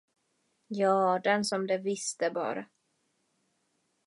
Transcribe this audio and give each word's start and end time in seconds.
Ja, 0.67 1.19
den 1.23 1.45
som 1.45 1.67
det 1.67 1.77
visste 1.77 2.31
bara! 2.31 2.65